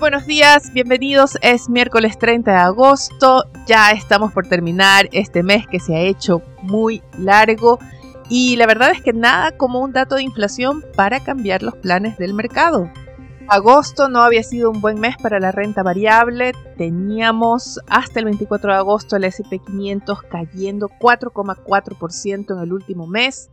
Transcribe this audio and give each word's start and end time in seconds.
Buenos 0.00 0.24
días, 0.24 0.72
bienvenidos. 0.72 1.36
Es 1.42 1.68
miércoles 1.68 2.18
30 2.18 2.50
de 2.50 2.56
agosto. 2.56 3.44
Ya 3.66 3.90
estamos 3.90 4.32
por 4.32 4.48
terminar 4.48 5.10
este 5.12 5.42
mes 5.42 5.66
que 5.66 5.78
se 5.78 5.94
ha 5.94 6.00
hecho 6.00 6.40
muy 6.62 7.02
largo. 7.18 7.78
Y 8.30 8.56
la 8.56 8.66
verdad 8.66 8.92
es 8.92 9.02
que 9.02 9.12
nada 9.12 9.54
como 9.58 9.80
un 9.80 9.92
dato 9.92 10.14
de 10.14 10.22
inflación 10.22 10.82
para 10.96 11.20
cambiar 11.20 11.62
los 11.62 11.76
planes 11.76 12.16
del 12.16 12.32
mercado. 12.32 12.90
Agosto 13.46 14.08
no 14.08 14.22
había 14.22 14.42
sido 14.42 14.70
un 14.70 14.80
buen 14.80 14.98
mes 14.98 15.16
para 15.22 15.38
la 15.38 15.52
renta 15.52 15.82
variable. 15.82 16.52
Teníamos 16.78 17.78
hasta 17.86 18.20
el 18.20 18.24
24 18.24 18.72
de 18.72 18.78
agosto 18.78 19.16
el 19.16 19.24
SP 19.28 19.60
500 19.60 20.22
cayendo 20.22 20.88
4,4% 20.98 22.56
en 22.56 22.62
el 22.62 22.72
último 22.72 23.06
mes. 23.06 23.50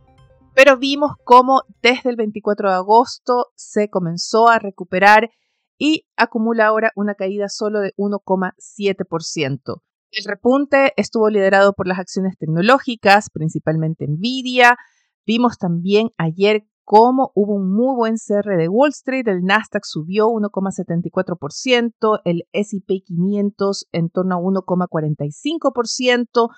Pero 0.54 0.78
vimos 0.78 1.12
cómo 1.24 1.64
desde 1.82 2.08
el 2.08 2.16
24 2.16 2.70
de 2.70 2.76
agosto 2.76 3.48
se 3.54 3.90
comenzó 3.90 4.48
a 4.48 4.58
recuperar 4.58 5.28
y 5.78 6.06
acumula 6.16 6.66
ahora 6.66 6.92
una 6.96 7.14
caída 7.14 7.48
solo 7.48 7.80
de 7.80 7.94
1,7%. 7.96 9.82
El 10.10 10.24
repunte 10.24 10.94
estuvo 10.96 11.28
liderado 11.28 11.74
por 11.74 11.86
las 11.86 11.98
acciones 11.98 12.38
tecnológicas, 12.38 13.28
principalmente 13.30 14.06
Nvidia. 14.08 14.78
Vimos 15.26 15.58
también 15.58 16.12
ayer 16.16 16.62
cómo 16.84 17.30
hubo 17.34 17.56
un 17.56 17.74
muy 17.74 17.94
buen 17.94 18.16
cierre 18.16 18.56
de 18.56 18.68
Wall 18.68 18.88
Street, 18.88 19.28
el 19.28 19.42
Nasdaq 19.42 19.84
subió 19.84 20.28
1,74%, 20.28 22.20
el 22.24 22.48
SP 22.56 23.04
500 23.04 23.88
en 23.92 24.08
torno 24.08 24.36
a 24.36 24.38
1,45%. 24.38 26.48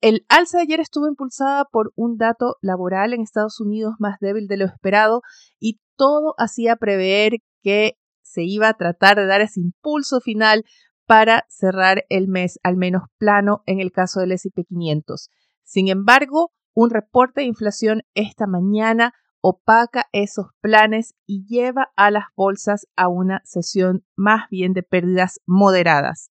El 0.00 0.26
alza 0.28 0.58
de 0.58 0.64
ayer 0.64 0.80
estuvo 0.80 1.06
impulsada 1.06 1.66
por 1.70 1.92
un 1.94 2.16
dato 2.16 2.56
laboral 2.62 3.14
en 3.14 3.20
Estados 3.20 3.60
Unidos 3.60 3.94
más 4.00 4.18
débil 4.20 4.48
de 4.48 4.56
lo 4.56 4.66
esperado 4.66 5.22
y 5.60 5.78
todo 5.96 6.34
hacía 6.36 6.74
prever 6.74 7.34
que 7.62 7.96
se 8.24 8.42
iba 8.42 8.68
a 8.68 8.74
tratar 8.74 9.16
de 9.16 9.26
dar 9.26 9.40
ese 9.40 9.60
impulso 9.60 10.20
final 10.20 10.64
para 11.06 11.44
cerrar 11.48 12.04
el 12.08 12.28
mes 12.28 12.58
al 12.62 12.76
menos 12.76 13.02
plano 13.18 13.62
en 13.66 13.80
el 13.80 13.92
caso 13.92 14.20
del 14.20 14.32
S&P 14.32 14.64
500. 14.64 15.30
Sin 15.62 15.88
embargo, 15.88 16.52
un 16.74 16.90
reporte 16.90 17.42
de 17.42 17.46
inflación 17.46 18.02
esta 18.14 18.46
mañana 18.46 19.12
opaca 19.40 20.06
esos 20.12 20.46
planes 20.60 21.14
y 21.26 21.44
lleva 21.46 21.92
a 21.96 22.10
las 22.10 22.24
bolsas 22.34 22.86
a 22.96 23.08
una 23.08 23.42
sesión 23.44 24.04
más 24.16 24.48
bien 24.50 24.72
de 24.72 24.82
pérdidas 24.82 25.40
moderadas. 25.46 26.30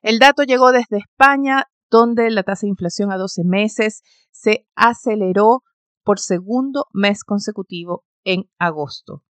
El 0.00 0.20
dato 0.20 0.44
llegó 0.44 0.70
desde 0.70 0.98
España, 0.98 1.64
donde 1.90 2.30
la 2.30 2.44
tasa 2.44 2.62
de 2.62 2.70
inflación 2.70 3.10
a 3.10 3.16
12 3.16 3.42
meses 3.44 4.02
se 4.30 4.68
aceleró 4.76 5.62
por 6.04 6.20
segundo 6.20 6.86
mes 6.92 7.24
consecutivo 7.24 8.04
en 8.24 8.44
agosto. 8.58 9.24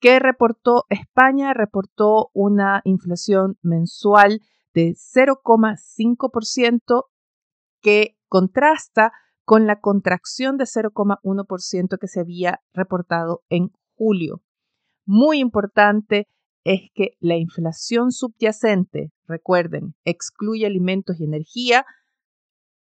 ¿Qué 0.00 0.18
reportó 0.18 0.84
España? 0.90 1.54
Reportó 1.54 2.30
una 2.34 2.82
inflación 2.84 3.56
mensual 3.62 4.42
de 4.74 4.94
0,5% 4.94 7.04
que 7.80 8.18
contrasta 8.28 9.12
con 9.44 9.66
la 9.66 9.80
contracción 9.80 10.58
de 10.58 10.64
0,1% 10.64 11.98
que 11.98 12.08
se 12.08 12.20
había 12.20 12.60
reportado 12.74 13.42
en 13.48 13.70
julio. 13.94 14.42
Muy 15.06 15.38
importante 15.38 16.28
es 16.64 16.90
que 16.94 17.12
la 17.20 17.36
inflación 17.36 18.10
subyacente, 18.10 19.12
recuerden, 19.26 19.94
excluye 20.04 20.66
alimentos 20.66 21.18
y 21.20 21.24
energía, 21.24 21.86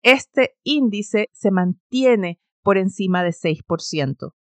este 0.04 0.56
índice 0.64 1.28
se 1.34 1.52
mantiene 1.52 2.40
por 2.62 2.78
encima 2.78 3.24
de 3.24 3.32
6%. 3.32 4.34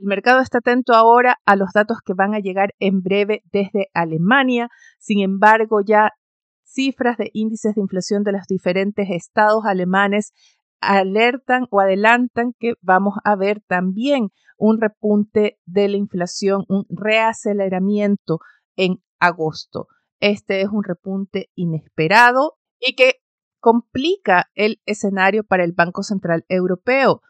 El 0.00 0.06
mercado 0.06 0.40
está 0.40 0.58
atento 0.58 0.94
ahora 0.94 1.36
a 1.44 1.56
los 1.56 1.72
datos 1.74 1.98
que 2.02 2.14
van 2.14 2.34
a 2.34 2.38
llegar 2.38 2.70
en 2.78 3.02
breve 3.02 3.42
desde 3.52 3.88
Alemania. 3.92 4.70
Sin 4.98 5.20
embargo, 5.20 5.82
ya 5.86 6.12
cifras 6.64 7.18
de 7.18 7.30
índices 7.34 7.74
de 7.74 7.82
inflación 7.82 8.22
de 8.22 8.32
los 8.32 8.46
diferentes 8.46 9.08
estados 9.10 9.64
alemanes 9.66 10.32
alertan 10.80 11.66
o 11.70 11.80
adelantan 11.80 12.54
que 12.58 12.74
vamos 12.80 13.16
a 13.24 13.36
ver 13.36 13.60
también 13.66 14.30
un 14.56 14.80
repunte 14.80 15.58
de 15.66 15.88
la 15.88 15.98
inflación, 15.98 16.64
un 16.68 16.86
reaceleramiento 16.88 18.38
en 18.76 19.02
agosto. 19.18 19.88
Este 20.18 20.62
es 20.62 20.68
un 20.68 20.82
repunte 20.82 21.50
inesperado 21.54 22.54
y 22.78 22.94
que 22.94 23.16
complica 23.58 24.46
el 24.54 24.80
escenario 24.86 25.44
para 25.44 25.64
el 25.64 25.72
Banco 25.72 26.02
Central 26.02 26.46
Europeo. 26.48 27.20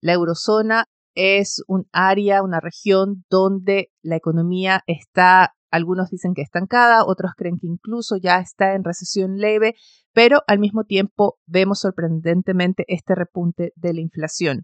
La 0.00 0.14
eurozona 0.14 0.86
es 1.14 1.62
un 1.66 1.86
área, 1.92 2.42
una 2.42 2.60
región 2.60 3.24
donde 3.30 3.90
la 4.02 4.16
economía 4.16 4.82
está, 4.86 5.54
algunos 5.70 6.10
dicen 6.10 6.34
que 6.34 6.42
estancada, 6.42 7.04
otros 7.06 7.32
creen 7.36 7.58
que 7.58 7.66
incluso 7.66 8.16
ya 8.16 8.38
está 8.38 8.74
en 8.74 8.84
recesión 8.84 9.36
leve, 9.38 9.74
pero 10.12 10.42
al 10.46 10.58
mismo 10.58 10.84
tiempo 10.84 11.38
vemos 11.46 11.80
sorprendentemente 11.80 12.84
este 12.88 13.14
repunte 13.14 13.72
de 13.76 13.94
la 13.94 14.00
inflación. 14.00 14.62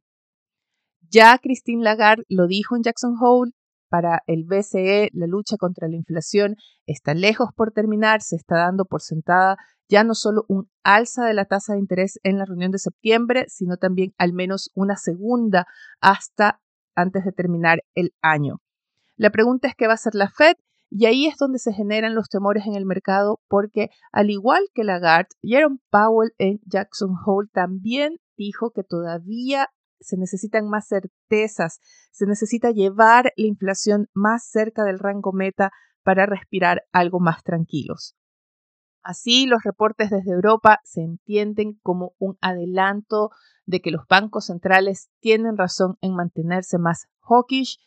Ya 1.08 1.36
Christine 1.38 1.82
Lagarde 1.82 2.24
lo 2.28 2.46
dijo 2.46 2.76
en 2.76 2.82
Jackson 2.82 3.14
Hole, 3.20 3.52
para 3.90 4.22
el 4.26 4.44
BCE 4.44 5.10
la 5.12 5.26
lucha 5.26 5.56
contra 5.58 5.88
la 5.88 5.96
inflación 5.96 6.56
está 6.86 7.12
lejos 7.12 7.50
por 7.54 7.72
terminar, 7.72 8.22
se 8.22 8.36
está 8.36 8.56
dando 8.56 8.86
por 8.86 9.02
sentada 9.02 9.58
ya 9.90 10.04
no 10.04 10.14
solo 10.14 10.44
un 10.48 10.70
alza 10.84 11.26
de 11.26 11.34
la 11.34 11.44
tasa 11.44 11.72
de 11.72 11.80
interés 11.80 12.20
en 12.22 12.38
la 12.38 12.44
reunión 12.44 12.70
de 12.70 12.78
septiembre, 12.78 13.44
sino 13.48 13.76
también 13.76 14.14
al 14.18 14.32
menos 14.32 14.70
una 14.74 14.96
segunda 14.96 15.66
hasta 16.00 16.60
antes 16.94 17.24
de 17.24 17.32
terminar 17.32 17.82
el 17.94 18.14
año. 18.22 18.60
La 19.16 19.30
pregunta 19.30 19.66
es 19.66 19.74
qué 19.74 19.86
va 19.86 19.94
a 19.94 19.94
hacer 19.94 20.14
la 20.14 20.30
Fed 20.30 20.54
y 20.90 21.06
ahí 21.06 21.26
es 21.26 21.36
donde 21.38 21.58
se 21.58 21.72
generan 21.72 22.14
los 22.14 22.28
temores 22.28 22.66
en 22.66 22.74
el 22.74 22.86
mercado 22.86 23.40
porque 23.48 23.90
al 24.12 24.30
igual 24.30 24.62
que 24.74 24.84
Lagarde, 24.84 25.28
Jerome 25.42 25.78
Powell 25.90 26.32
en 26.38 26.60
Jackson 26.66 27.16
Hole 27.26 27.48
también 27.52 28.16
dijo 28.36 28.70
que 28.70 28.84
todavía 28.84 29.68
se 30.00 30.16
necesitan 30.16 30.68
más 30.68 30.88
certezas, 30.88 31.78
se 32.10 32.26
necesita 32.26 32.70
llevar 32.70 33.32
la 33.36 33.46
inflación 33.46 34.08
más 34.14 34.48
cerca 34.48 34.84
del 34.84 34.98
rango 34.98 35.32
meta 35.32 35.70
para 36.02 36.26
respirar 36.26 36.82
algo 36.92 37.20
más 37.20 37.42
tranquilos. 37.42 38.16
Así, 39.02 39.46
los 39.46 39.62
reportes 39.62 40.10
desde 40.10 40.32
Europa 40.32 40.80
se 40.84 41.02
entienden 41.02 41.78
como 41.82 42.14
un 42.18 42.36
adelanto 42.40 43.30
de 43.64 43.80
que 43.80 43.90
los 43.90 44.06
bancos 44.08 44.46
centrales 44.46 45.08
tienen 45.20 45.56
razón 45.56 45.96
en 46.00 46.14
mantenerse 46.14 46.78
más 46.78 47.06
hawkish, 47.20 47.78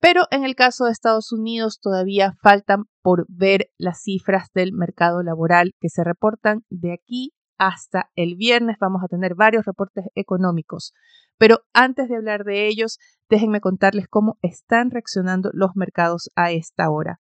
pero 0.00 0.24
en 0.30 0.44
el 0.44 0.54
caso 0.54 0.84
de 0.84 0.92
Estados 0.92 1.32
Unidos 1.32 1.78
todavía 1.80 2.34
faltan 2.42 2.84
por 3.02 3.26
ver 3.28 3.70
las 3.78 4.02
cifras 4.02 4.48
del 4.54 4.72
mercado 4.72 5.22
laboral 5.22 5.72
que 5.80 5.88
se 5.88 6.04
reportan 6.04 6.64
de 6.68 6.92
aquí 6.92 7.32
hasta 7.60 8.10
el 8.16 8.34
viernes. 8.34 8.78
Vamos 8.80 9.04
a 9.04 9.08
tener 9.08 9.36
varios 9.36 9.66
reportes 9.66 10.06
económicos. 10.16 10.94
Pero 11.38 11.60
antes 11.72 12.08
de 12.08 12.16
hablar 12.16 12.44
de 12.44 12.66
ellos, 12.66 12.98
déjenme 13.28 13.60
contarles 13.60 14.08
cómo 14.08 14.38
están 14.42 14.90
reaccionando 14.90 15.50
los 15.52 15.76
mercados 15.76 16.30
a 16.34 16.50
esta 16.50 16.90
hora 16.90 17.20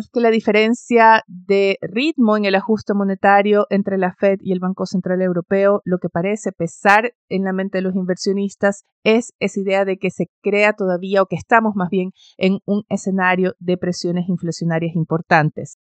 es 0.00 0.08
que 0.10 0.20
la 0.20 0.30
diferencia 0.30 1.22
de 1.26 1.76
ritmo 1.82 2.36
en 2.36 2.46
el 2.46 2.54
ajuste 2.54 2.94
monetario 2.94 3.66
entre 3.68 3.98
la 3.98 4.14
Fed 4.14 4.38
y 4.40 4.52
el 4.52 4.60
Banco 4.60 4.86
Central 4.86 5.20
Europeo, 5.20 5.82
lo 5.84 5.98
que 5.98 6.08
parece 6.08 6.52
pesar 6.52 7.12
en 7.28 7.44
la 7.44 7.52
mente 7.52 7.78
de 7.78 7.82
los 7.82 7.94
inversionistas, 7.94 8.84
es 9.04 9.34
esa 9.38 9.60
idea 9.60 9.84
de 9.84 9.98
que 9.98 10.10
se 10.10 10.28
crea 10.42 10.72
todavía 10.72 11.22
o 11.22 11.26
que 11.26 11.36
estamos 11.36 11.74
más 11.74 11.90
bien 11.90 12.12
en 12.38 12.60
un 12.64 12.84
escenario 12.88 13.54
de 13.58 13.76
presiones 13.76 14.28
inflacionarias 14.28 14.96
importantes. 14.96 15.76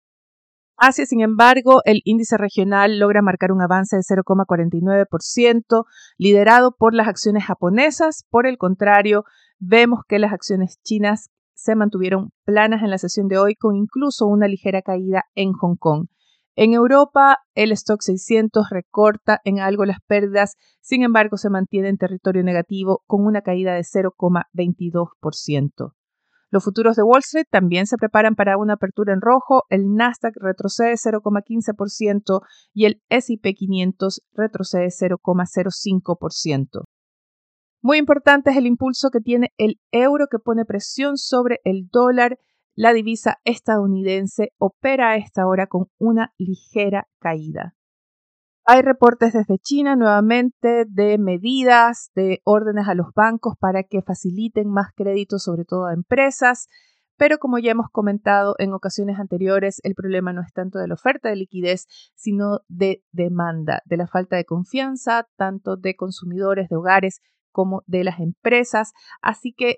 Asia, 0.79 1.05
sin 1.05 1.21
embargo, 1.21 1.81
el 1.85 2.01
índice 2.05 2.37
regional 2.37 2.99
logra 2.99 3.21
marcar 3.21 3.51
un 3.51 3.61
avance 3.61 3.97
de 3.97 4.01
0,49%, 4.01 5.85
liderado 6.17 6.75
por 6.77 6.93
las 6.93 7.07
acciones 7.07 7.45
japonesas. 7.45 8.25
Por 8.29 8.47
el 8.47 8.57
contrario, 8.57 9.23
vemos 9.59 10.01
que 10.07 10.19
las 10.19 10.33
acciones 10.33 10.79
chinas 10.83 11.29
se 11.53 11.75
mantuvieron 11.75 12.31
planas 12.45 12.81
en 12.81 12.89
la 12.89 12.97
sesión 12.97 13.27
de 13.27 13.37
hoy 13.37 13.55
con 13.55 13.75
incluso 13.75 14.25
una 14.25 14.47
ligera 14.47 14.81
caída 14.81 15.25
en 15.35 15.51
Hong 15.53 15.75
Kong. 15.75 16.07
En 16.55 16.73
Europa, 16.73 17.39
el 17.55 17.71
stock 17.73 18.01
600 18.01 18.69
recorta 18.69 19.39
en 19.43 19.59
algo 19.59 19.85
las 19.85 19.99
pérdidas, 20.07 20.55
sin 20.81 21.03
embargo, 21.03 21.37
se 21.37 21.49
mantiene 21.49 21.89
en 21.89 21.97
territorio 21.97 22.43
negativo 22.43 23.03
con 23.05 23.25
una 23.25 23.41
caída 23.41 23.73
de 23.73 23.81
0,22%. 23.81 25.93
Los 26.51 26.63
futuros 26.63 26.95
de 26.95 27.03
Wall 27.03 27.19
Street 27.19 27.45
también 27.49 27.85
se 27.85 27.97
preparan 27.97 28.33
para 28.35 28.57
una 28.57 28.73
apertura 28.73 29.13
en 29.13 29.21
rojo. 29.21 29.63
El 29.69 29.93
Nasdaq 29.93 30.33
retrocede 30.35 30.93
0,15% 30.93 32.41
y 32.73 32.85
el 32.85 33.03
SP 33.09 33.53
500 33.53 34.21
retrocede 34.33 34.87
0,05%. 34.87 36.85
Muy 37.81 37.97
importante 37.97 38.49
es 38.49 38.57
el 38.57 38.65
impulso 38.65 39.09
que 39.09 39.21
tiene 39.21 39.53
el 39.57 39.79
euro 39.91 40.25
que 40.29 40.39
pone 40.39 40.65
presión 40.65 41.17
sobre 41.17 41.59
el 41.63 41.87
dólar. 41.91 42.37
La 42.75 42.93
divisa 42.93 43.37
estadounidense 43.43 44.49
opera 44.57 45.11
a 45.11 45.17
esta 45.17 45.45
hora 45.45 45.67
con 45.67 45.85
una 45.97 46.33
ligera 46.37 47.07
caída. 47.19 47.75
Hay 48.71 48.83
reportes 48.83 49.33
desde 49.33 49.57
China 49.57 49.95
nuevamente 49.95 50.85
de 50.87 51.17
medidas, 51.17 52.11
de 52.13 52.39
órdenes 52.43 52.87
a 52.87 52.93
los 52.93 53.07
bancos 53.15 53.55
para 53.59 53.81
que 53.81 54.03
faciliten 54.03 54.69
más 54.69 54.91
créditos, 54.95 55.41
sobre 55.41 55.65
todo 55.65 55.87
a 55.87 55.93
empresas. 55.95 56.67
Pero 57.17 57.39
como 57.39 57.57
ya 57.57 57.71
hemos 57.71 57.87
comentado 57.91 58.53
en 58.59 58.71
ocasiones 58.73 59.17
anteriores, 59.17 59.79
el 59.81 59.95
problema 59.95 60.33
no 60.33 60.43
es 60.43 60.53
tanto 60.53 60.77
de 60.77 60.87
la 60.87 60.93
oferta 60.93 61.29
de 61.29 61.37
liquidez, 61.37 61.87
sino 62.13 62.59
de 62.67 63.01
demanda, 63.11 63.81
de 63.85 63.97
la 63.97 64.05
falta 64.05 64.35
de 64.35 64.45
confianza, 64.45 65.27
tanto 65.35 65.75
de 65.75 65.95
consumidores, 65.95 66.69
de 66.69 66.75
hogares, 66.75 67.21
como 67.51 67.81
de 67.87 68.03
las 68.03 68.19
empresas. 68.19 68.91
Así 69.19 69.51
que 69.51 69.77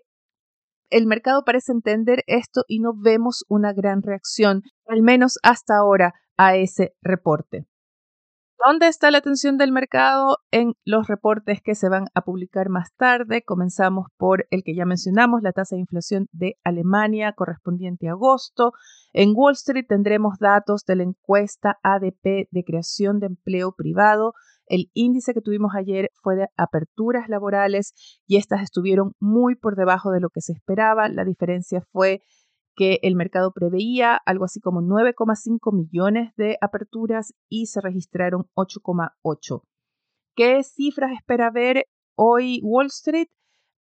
el 0.90 1.08
mercado 1.08 1.46
parece 1.46 1.72
entender 1.72 2.24
esto 2.28 2.66
y 2.68 2.82
no 2.82 2.92
vemos 2.94 3.46
una 3.48 3.72
gran 3.72 4.02
reacción, 4.02 4.64
al 4.86 5.02
menos 5.02 5.38
hasta 5.44 5.78
ahora, 5.78 6.14
a 6.36 6.58
ese 6.58 6.94
reporte. 7.02 7.71
¿Dónde 8.64 8.88
está 8.88 9.10
la 9.10 9.18
atención 9.18 9.58
del 9.58 9.72
mercado? 9.72 10.38
En 10.52 10.74
los 10.86 11.08
reportes 11.08 11.62
que 11.64 11.74
se 11.74 11.90
van 11.90 12.06
a 12.14 12.22
publicar 12.22 12.70
más 12.70 12.94
tarde. 12.96 13.42
Comenzamos 13.42 14.06
por 14.18 14.46
el 14.52 14.62
que 14.64 14.76
ya 14.76 14.86
mencionamos, 14.86 15.42
la 15.42 15.52
tasa 15.52 15.76
de 15.76 15.80
inflación 15.80 16.28
de 16.32 16.58
Alemania 16.64 17.34
correspondiente 17.34 18.08
a 18.08 18.12
agosto. 18.12 18.74
En 19.14 19.34
Wall 19.36 19.54
Street 19.54 19.88
tendremos 19.90 20.38
datos 20.38 20.86
de 20.86 20.96
la 20.96 21.04
encuesta 21.04 21.80
ADP 21.82 22.50
de 22.52 22.64
creación 22.64 23.20
de 23.20 23.28
empleo 23.28 23.72
privado. 23.72 24.34
El 24.68 24.92
índice 24.94 25.34
que 25.34 25.42
tuvimos 25.42 25.72
ayer 25.76 26.12
fue 26.22 26.36
de 26.36 26.48
aperturas 26.56 27.30
laborales 27.30 27.94
y 28.28 28.38
estas 28.38 28.62
estuvieron 28.62 29.14
muy 29.20 29.56
por 29.56 29.76
debajo 29.76 30.12
de 30.12 30.20
lo 30.20 30.30
que 30.30 30.42
se 30.42 30.54
esperaba. 30.54 31.10
La 31.10 31.26
diferencia 31.26 31.82
fue 31.92 32.22
que 32.76 33.00
el 33.02 33.16
mercado 33.16 33.52
preveía 33.52 34.20
algo 34.26 34.46
así 34.46 34.60
como 34.60 34.82
9,5 34.82 35.74
millones 35.74 36.34
de 36.36 36.58
aperturas 36.62 37.34
y 37.50 37.68
se 37.68 37.82
registraron 37.82 38.50
8,8. 38.56 39.64
¿Qué 40.36 40.64
cifras 40.64 41.12
espera 41.12 41.52
ver 41.52 41.86
hoy 42.16 42.62
Wall 42.64 42.88
Street 42.88 43.28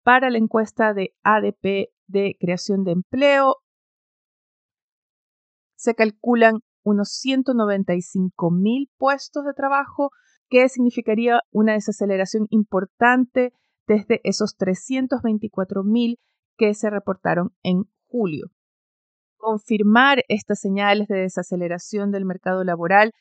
para 0.02 0.31
la 0.31 0.38
encuesta 0.38 0.92
de 0.92 1.14
ADP 1.22 1.90
de 2.08 2.37
creación 2.40 2.84
de 2.84 2.92
empleo? 2.92 3.56
Se 5.76 5.94
calculan 5.94 6.60
unos 6.82 7.10
195 7.12 8.50
mil 8.50 8.90
puestos 8.98 9.44
de 9.44 9.54
trabajo, 9.54 10.10
que 10.48 10.69
significaría 10.69 11.40
una 11.52 11.75
desaceleración 11.75 12.46
importante 12.50 13.52
desde 13.87 14.20
esos 14.25 14.56
324 14.56 15.84
mil 15.84 16.19
que 16.56 16.75
se 16.75 16.90
reportaron 16.90 17.54
en 17.62 17.84
julio 18.08 18.50
confirmar 19.40 20.22
estas 20.28 20.60
señales 20.60 21.08
de 21.08 21.22
desaceleración 21.22 22.12
del 22.12 22.25
mercado 22.25 22.62
laboral 22.62 23.12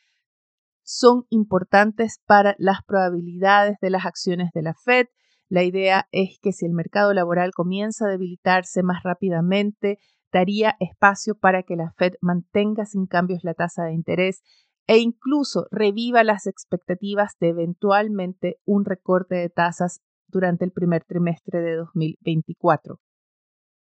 son 0.84 1.26
importantes 1.30 2.20
para 2.26 2.56
las 2.58 2.84
probabilidades 2.86 3.78
de 3.82 3.90
las 3.90 4.06
acciones 4.06 4.52
de 4.54 4.62
la 4.62 4.74
Fed. 4.74 5.08
La 5.48 5.64
idea 5.64 6.08
es 6.12 6.38
que 6.42 6.52
si 6.52 6.66
el 6.66 6.74
mercado 6.74 7.14
laboral 7.14 7.52
comienza 7.52 8.06
a 8.06 8.10
debilitarse 8.10 8.84
más 8.84 9.04
rápidamente, 9.04 9.98
daría 10.32 10.76
espacio 10.80 11.36
para 11.36 11.64
que 11.64 11.76
la 11.76 11.92
Fed 11.98 12.14
mantenga 12.22 12.86
sin 12.86 13.08
cambios 13.08 13.44
la 13.44 13.54
tasa 13.54 13.86
de 13.86 13.94
interés 13.94 14.42
e 14.88 14.98
incluso 14.98 15.68
reviva 15.72 16.24
las 16.24 16.48
expectativas 16.48 17.34
de 17.40 17.50
eventualmente 17.50 18.58
un 18.66 18.86
recorte 18.86 19.36
de 19.36 19.50
tasas 19.50 20.02
durante 20.28 20.66
el 20.66 20.72
primer 20.72 21.04
trimestre 21.04 21.62
de 21.62 21.76
2024. 21.76 23.00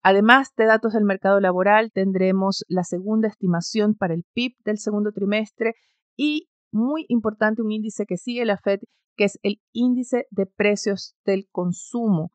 Además 0.02 0.52
de 0.56 0.66
datos 0.66 0.94
del 0.94 1.04
mercado 1.04 1.38
laboral, 1.38 1.92
tendremos 1.92 2.64
la 2.68 2.82
segunda 2.82 3.28
estimación 3.28 3.94
para 3.94 4.14
el 4.14 4.24
PIB 4.34 4.56
del 4.64 4.78
segundo 4.78 5.12
trimestre 5.12 5.74
y, 6.16 6.48
muy 6.72 7.04
importante, 7.08 7.62
un 7.62 7.70
índice 7.70 8.04
que 8.06 8.16
sigue 8.16 8.44
la 8.44 8.58
Fed, 8.58 8.80
que 9.16 9.24
es 9.24 9.38
el 9.42 9.60
índice 9.72 10.26
de 10.30 10.46
precios 10.46 11.14
del 11.24 11.46
consumo, 11.52 12.32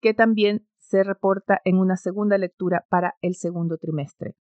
que 0.00 0.14
también 0.14 0.66
se 0.78 1.04
reporta 1.04 1.60
en 1.64 1.76
una 1.76 1.96
segunda 1.96 2.38
lectura 2.38 2.86
para 2.88 3.14
el 3.20 3.34
segundo 3.34 3.76
trimestre. 3.76 4.34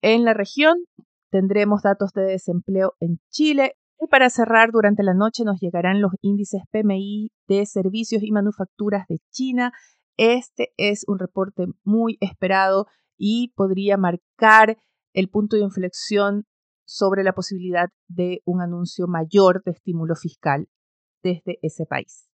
En 0.00 0.24
la 0.24 0.32
región 0.32 0.84
tendremos 1.30 1.82
datos 1.82 2.12
de 2.12 2.22
desempleo 2.22 2.94
en 3.00 3.18
Chile 3.30 3.74
y 4.00 4.06
para 4.06 4.30
cerrar, 4.30 4.70
durante 4.70 5.02
la 5.02 5.12
noche 5.12 5.44
nos 5.44 5.60
llegarán 5.60 6.00
los 6.00 6.12
índices 6.20 6.62
PMI 6.70 7.32
de 7.48 7.66
servicios 7.66 8.22
y 8.22 8.30
manufacturas 8.30 9.06
de 9.08 9.18
China 9.30 9.72
este 10.18 10.72
es 10.76 11.04
un 11.06 11.18
reporte 11.18 11.66
muy 11.84 12.18
esperado 12.20 12.86
y 13.16 13.52
podría 13.56 13.96
marcar 13.96 14.76
el 15.14 15.28
punto 15.28 15.56
de 15.56 15.62
inflexión 15.62 16.44
sobre 16.84 17.24
la 17.24 17.32
posibilidad 17.32 17.88
de 18.08 18.40
un 18.44 18.60
anuncio 18.60 19.06
mayor 19.06 19.62
de 19.64 19.72
estímulo 19.72 20.14
fiscal 20.14 20.68
desde 21.22 21.58
ese 21.62 21.86
país. 21.86 22.28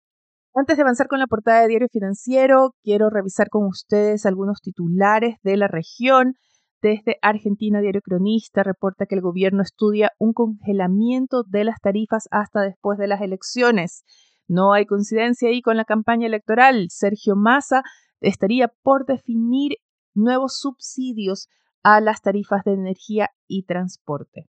Antes 0.54 0.76
de 0.76 0.84
avanzar 0.84 1.08
con 1.08 1.20
la 1.20 1.28
portada 1.28 1.62
de 1.62 1.70
Diario 1.70 1.88
Financiero, 1.90 2.76
quiero 2.84 3.10
revisar 3.10 3.48
con 3.50 3.66
ustedes 3.66 4.26
algunos 4.26 4.60
titulares 4.60 5.38
de 5.44 5.56
la 5.56 5.68
región. 5.68 6.34
Desde 6.82 7.18
Argentina, 7.22 7.80
Diario 7.80 8.02
Cronista 8.02 8.62
reporta 8.64 9.06
que 9.06 9.16
el 9.16 9.22
gobierno 9.22 9.62
estudia 9.62 10.12
un 10.20 10.34
congelamiento 10.34 11.44
de 11.48 11.64
las 11.64 11.80
tarifas 11.80 12.28
hasta 12.32 12.62
después 12.62 12.98
de 12.98 13.08
las 13.08 13.22
elecciones. 13.22 14.04
No 14.52 14.74
hay 14.74 14.86
coincidencia 14.86 15.48
ahí 15.48 15.62
con 15.62 15.78
la 15.78 15.86
campaña 15.86 16.28
electoral. 16.28 16.88
Sergio 16.90 17.38
Massa 17.38 17.84
estaría 18.20 18.68
por 18.84 19.06
definir 19.06 19.78
nuevos 20.14 20.58
subsidios 20.60 21.48
a 21.84 22.02
las 22.02 22.22
tarifas 22.22 22.66
de 22.66 22.74
energía 22.74 23.30
y 23.48 23.64
transporte. 23.64 24.50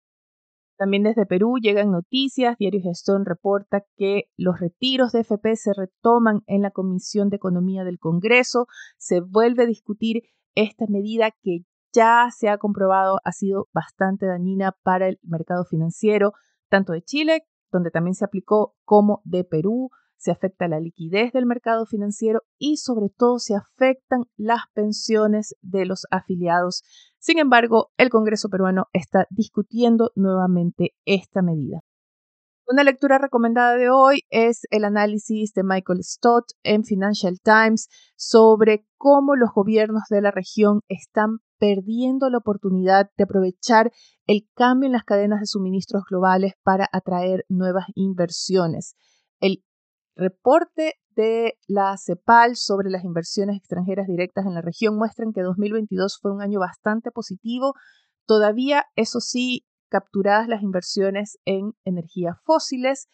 También 0.76 1.02
desde 1.02 1.24
Perú 1.24 1.54
llegan 1.58 1.92
noticias. 1.92 2.58
Diario 2.58 2.82
Gestón 2.82 3.24
reporta 3.24 3.84
que 3.96 4.24
los 4.36 4.60
retiros 4.60 5.12
de 5.12 5.20
FP 5.20 5.56
se 5.56 5.72
retoman 5.72 6.42
en 6.46 6.60
la 6.60 6.72
Comisión 6.72 7.30
de 7.30 7.36
Economía 7.36 7.82
del 7.82 7.98
Congreso. 7.98 8.66
Se 8.98 9.22
vuelve 9.22 9.62
a 9.62 9.66
discutir 9.66 10.24
esta 10.54 10.84
medida 10.90 11.30
que 11.42 11.60
ya 11.94 12.28
se 12.36 12.50
ha 12.50 12.58
comprobado 12.58 13.18
ha 13.24 13.32
sido 13.32 13.70
bastante 13.72 14.26
dañina 14.26 14.76
para 14.82 15.08
el 15.08 15.18
mercado 15.22 15.64
financiero, 15.64 16.34
tanto 16.68 16.92
de 16.92 17.00
Chile 17.00 17.46
donde 17.70 17.90
también 17.90 18.14
se 18.14 18.24
aplicó 18.24 18.74
como 18.84 19.20
de 19.24 19.44
Perú, 19.44 19.90
se 20.16 20.30
afecta 20.30 20.68
la 20.68 20.80
liquidez 20.80 21.32
del 21.32 21.46
mercado 21.46 21.86
financiero 21.86 22.40
y 22.58 22.78
sobre 22.78 23.08
todo 23.10 23.38
se 23.38 23.54
afectan 23.54 24.24
las 24.36 24.62
pensiones 24.74 25.54
de 25.60 25.84
los 25.84 26.06
afiliados. 26.10 26.82
Sin 27.18 27.38
embargo, 27.38 27.90
el 27.96 28.08
Congreso 28.08 28.48
peruano 28.48 28.86
está 28.92 29.26
discutiendo 29.30 30.12
nuevamente 30.14 30.92
esta 31.04 31.42
medida. 31.42 31.80
Una 32.68 32.82
lectura 32.82 33.18
recomendada 33.18 33.76
de 33.76 33.90
hoy 33.90 34.22
es 34.28 34.62
el 34.70 34.84
análisis 34.84 35.52
de 35.52 35.62
Michael 35.62 36.02
Stott 36.02 36.46
en 36.64 36.82
Financial 36.82 37.38
Times 37.40 37.88
sobre 38.16 38.84
cómo 38.96 39.36
los 39.36 39.50
gobiernos 39.54 40.02
de 40.10 40.20
la 40.20 40.32
región 40.32 40.80
están 40.88 41.38
perdiendo 41.58 42.28
la 42.28 42.38
oportunidad 42.38 43.08
de 43.16 43.24
aprovechar 43.24 43.92
el 44.26 44.48
cambio 44.54 44.86
en 44.86 44.92
las 44.92 45.04
cadenas 45.04 45.40
de 45.40 45.46
suministros 45.46 46.04
globales 46.08 46.54
para 46.62 46.88
atraer 46.92 47.44
nuevas 47.48 47.86
inversiones. 47.94 48.96
El 49.40 49.64
reporte 50.16 50.94
de 51.10 51.58
la 51.66 51.96
CEPAL 51.96 52.56
sobre 52.56 52.90
las 52.90 53.04
inversiones 53.04 53.56
extranjeras 53.56 54.06
directas 54.06 54.44
en 54.46 54.54
la 54.54 54.62
región 54.62 54.96
muestran 54.96 55.32
que 55.32 55.42
2022 55.42 56.18
fue 56.20 56.32
un 56.32 56.42
año 56.42 56.60
bastante 56.60 57.10
positivo. 57.10 57.74
Todavía, 58.26 58.84
eso 58.96 59.20
sí, 59.20 59.64
capturadas 59.88 60.48
las 60.48 60.62
inversiones 60.62 61.38
en 61.44 61.72
energías 61.84 62.36
fósiles, 62.44 63.08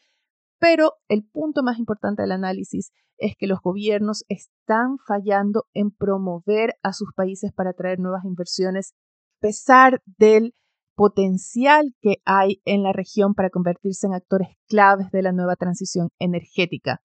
pero 0.59 0.95
el 1.09 1.25
punto 1.25 1.62
más 1.62 1.78
importante 1.78 2.23
del 2.23 2.33
análisis 2.33 2.92
es 3.19 3.35
que 3.38 3.47
los 3.47 3.61
gobiernos 3.61 4.25
están 4.28 4.97
fallando 5.07 5.66
en 5.75 5.90
promover 5.90 6.75
a 6.83 6.92
sus 6.92 7.12
países 7.14 7.52
para 7.52 7.71
atraer 7.71 8.00
nuevas 8.00 8.25
inversiones, 8.25 8.95
a 9.38 9.40
pesar 9.40 10.02
del 10.07 10.54
potencial 10.94 11.94
que 12.00 12.16
hay 12.25 12.61
en 12.64 12.82
la 12.82 12.92
región 12.92 13.34
para 13.34 13.50
convertirse 13.50 14.06
en 14.06 14.14
actores 14.14 14.49
claves 14.68 15.11
de 15.11 15.22
la 15.22 15.32
nueva 15.32 15.56
transición 15.56 16.08
energética. 16.18 17.00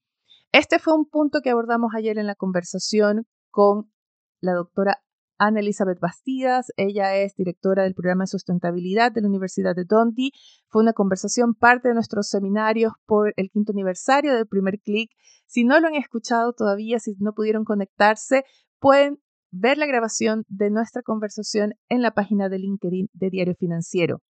Este 0.51 0.79
fue 0.79 0.94
un 0.96 1.06
punto 1.06 1.41
que 1.41 1.50
abordamos 1.50 1.91
ayer 1.96 2.17
en 2.17 2.27
la 2.27 2.36
conversación 2.36 3.25
con 3.51 3.91
la 4.39 4.53
doctora 4.53 5.01
Ana 5.38 5.60
Elizabeth 5.60 6.00
Bastidas. 6.00 6.72
Ella 6.77 7.15
es 7.15 7.36
directora 7.36 7.84
del 7.84 7.94
programa 7.94 8.24
de 8.24 8.27
sustentabilidad 8.27 9.12
de 9.12 9.22
la 9.22 9.27
Universidad 9.27 9.75
de 9.75 9.86
Dundee. 9.86 10.32
Fue 10.67 10.82
una 10.82 10.94
conversación 10.94 11.53
parte 11.53 11.89
de 11.89 11.94
nuestros 11.94 12.27
seminarios 12.29 12.94
por 13.06 13.34
el 13.36 13.50
quinto 13.50 13.72
aniversario 13.72 14.34
del 14.34 14.48
primer 14.48 14.79
clic. 14.79 15.12
Si 15.46 15.63
no 15.63 15.79
lo 15.79 15.88
han 15.88 15.96
escuchado 15.96 16.53
todavía, 16.53 17.00
si 17.00 17.15
no 17.20 17.34
pudieron 17.34 17.63
conectarse, 17.63 18.44
pueden 18.79 19.20
ver 19.51 19.77
la 19.77 19.86
grabación 19.86 20.44
de 20.48 20.70
nuestra 20.70 21.01
conversación 21.01 21.74
en 21.89 22.01
la 22.01 22.12
página 22.12 22.50
de 22.50 22.60
LinkedIn 22.60 23.10
de 23.13 23.30
Diario 23.30 23.56
Financiero. 23.56 24.22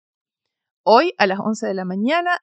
Hoy 0.85 1.15
a 1.19 1.27
las 1.27 1.41
11 1.41 1.67
de 1.67 1.75
la 1.75 1.85
mañana, 1.85 2.39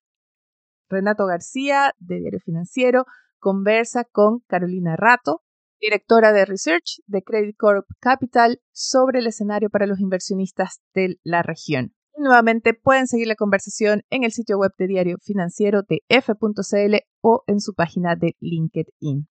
Renato 0.90 1.26
García 1.26 1.94
de 2.00 2.20
Diario 2.20 2.40
Financiero 2.40 3.06
conversa 3.40 4.06
con 4.06 4.40
Carolina 4.48 4.96
Rato, 4.96 5.42
directora 5.80 6.32
de 6.32 6.46
Research 6.46 7.02
de 7.08 7.24
Credit 7.24 7.56
Corp 7.58 7.86
Capital, 8.00 8.62
sobre 8.72 9.20
el 9.20 9.28
escenario 9.28 9.70
para 9.70 9.86
los 9.86 10.00
inversionistas 10.00 10.82
de 10.94 11.18
la 11.24 11.44
región. 11.44 11.94
nuevamente 12.16 12.74
pueden 12.74 13.08
seguir 13.08 13.28
la 13.28 13.36
conversación 13.36 14.04
en 14.10 14.24
el 14.24 14.32
sitio 14.32 14.58
web 14.58 14.72
de 14.78 14.88
Diario 14.88 15.18
Financiero 15.22 15.82
de 15.82 16.02
f.cl 16.10 16.96
o 17.22 17.44
en 17.48 17.60
su 17.60 17.74
página 17.74 18.16
de 18.16 18.36
LinkedIn. 18.40 19.28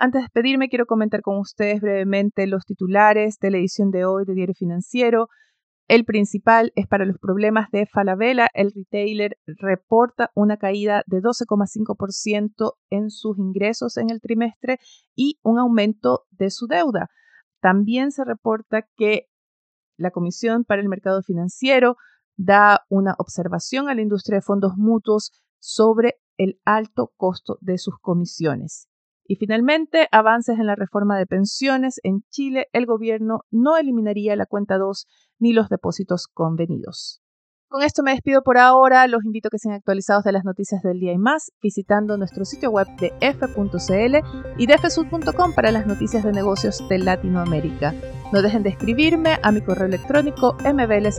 Antes 0.00 0.20
de 0.20 0.26
despedirme, 0.26 0.68
quiero 0.68 0.86
comentar 0.86 1.22
con 1.22 1.38
ustedes 1.38 1.80
brevemente 1.80 2.46
los 2.46 2.64
titulares 2.64 3.40
de 3.40 3.50
la 3.50 3.58
edición 3.58 3.90
de 3.90 4.04
hoy 4.04 4.24
de 4.24 4.34
Diario 4.34 4.54
Financiero. 4.54 5.26
El 5.88 6.04
principal 6.04 6.70
es 6.76 6.86
para 6.86 7.04
los 7.04 7.18
problemas 7.18 7.68
de 7.72 7.84
Falabella. 7.84 8.46
El 8.54 8.70
retailer 8.72 9.38
reporta 9.44 10.30
una 10.36 10.56
caída 10.56 11.02
de 11.08 11.20
12,5% 11.20 12.74
en 12.90 13.10
sus 13.10 13.38
ingresos 13.38 13.96
en 13.96 14.10
el 14.10 14.20
trimestre 14.20 14.78
y 15.16 15.40
un 15.42 15.58
aumento 15.58 16.26
de 16.30 16.50
su 16.50 16.68
deuda. 16.68 17.08
También 17.60 18.12
se 18.12 18.24
reporta 18.24 18.86
que 18.96 19.26
la 19.96 20.12
Comisión 20.12 20.62
para 20.62 20.80
el 20.80 20.88
Mercado 20.88 21.22
Financiero 21.22 21.96
da 22.36 22.84
una 22.88 23.16
observación 23.18 23.88
a 23.88 23.96
la 23.96 24.02
industria 24.02 24.36
de 24.36 24.42
fondos 24.42 24.74
mutuos 24.76 25.32
sobre 25.58 26.20
el 26.36 26.60
alto 26.64 27.10
costo 27.16 27.58
de 27.60 27.78
sus 27.78 27.98
comisiones. 28.00 28.88
Y 29.28 29.36
finalmente, 29.36 30.08
avances 30.10 30.58
en 30.58 30.66
la 30.66 30.74
reforma 30.74 31.18
de 31.18 31.26
pensiones. 31.26 32.00
En 32.02 32.22
Chile, 32.30 32.66
el 32.72 32.86
gobierno 32.86 33.42
no 33.50 33.76
eliminaría 33.76 34.34
la 34.36 34.46
cuenta 34.46 34.78
2 34.78 35.06
ni 35.38 35.52
los 35.52 35.68
depósitos 35.68 36.26
convenidos. 36.26 37.20
Con 37.70 37.82
esto 37.82 38.02
me 38.02 38.12
despido 38.12 38.40
por 38.42 38.56
ahora. 38.56 39.06
Los 39.06 39.26
invito 39.26 39.48
a 39.48 39.50
que 39.50 39.58
sean 39.58 39.74
actualizados 39.74 40.24
de 40.24 40.32
las 40.32 40.44
noticias 40.44 40.80
del 40.82 40.98
día 40.98 41.12
y 41.12 41.18
más 41.18 41.52
visitando 41.60 42.16
nuestro 42.16 42.46
sitio 42.46 42.70
web 42.70 42.86
de 42.98 43.12
f.cl 43.20 44.16
y 44.56 44.66
de 44.66 44.78
fsud.com 44.78 45.52
para 45.54 45.70
las 45.72 45.86
noticias 45.86 46.24
de 46.24 46.32
negocios 46.32 46.82
de 46.88 46.98
Latinoamérica. 46.98 47.94
No 48.32 48.40
dejen 48.40 48.62
de 48.62 48.70
escribirme 48.70 49.38
a 49.42 49.52
mi 49.52 49.60
correo 49.60 49.86
electrónico 49.86 50.56
mveles.f.cl 50.64 51.18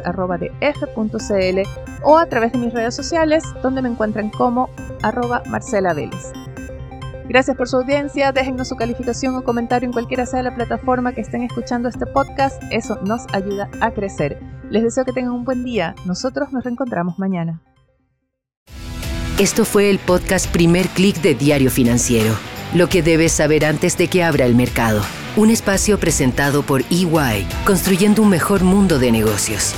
o 2.04 2.18
a 2.18 2.25
través 2.25 2.51
de 2.54 2.58
mis 2.58 2.74
redes 2.74 2.96
sociales 2.96 3.44
donde 3.62 3.84
me 3.84 3.89
encuentran 3.89 4.32
como 4.32 4.70
arroba 5.04 5.44
Marcela. 5.46 5.94
Gracias 7.29 7.55
por 7.55 7.69
su 7.69 7.77
audiencia. 7.77 8.31
Déjennos 8.31 8.67
su 8.67 8.75
calificación 8.75 9.36
o 9.36 9.43
comentario 9.43 9.86
en 9.86 9.93
cualquiera 9.93 10.25
sea 10.25 10.41
la 10.41 10.55
plataforma 10.55 11.13
que 11.13 11.21
estén 11.21 11.43
escuchando 11.43 11.88
este 11.88 12.07
podcast. 12.07 12.62
Eso 12.71 13.00
nos 13.05 13.21
ayuda 13.31 13.69
a 13.81 13.91
crecer. 13.91 14.39
Les 14.71 14.81
deseo 14.81 15.05
que 15.05 15.13
tengan 15.13 15.33
un 15.33 15.45
buen 15.45 15.63
día. 15.63 15.93
Nosotros 16.05 16.51
nos 16.51 16.63
reencontramos 16.63 17.19
mañana. 17.19 17.62
Esto 19.38 19.63
fue 19.63 19.91
el 19.91 20.00
podcast 20.00 20.51
Primer 20.51 20.88
Click 20.88 21.21
de 21.21 21.36
Diario 21.36 21.69
Financiero. 21.69 22.33
Lo 22.74 22.89
que 22.89 23.03
debes 23.03 23.31
saber 23.31 23.63
antes 23.63 23.95
de 23.95 24.07
que 24.07 24.24
abra 24.24 24.45
el 24.45 24.55
mercado. 24.55 25.01
Un 25.38 25.51
espacio 25.51 26.00
presentado 26.00 26.63
por 26.63 26.81
EY, 26.89 27.48
construyendo 27.63 28.24
un 28.24 28.29
mejor 28.29 28.63
mundo 28.63 28.98
de 28.98 29.12
negocios. 29.12 29.75